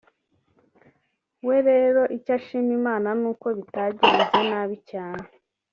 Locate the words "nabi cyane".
4.49-5.25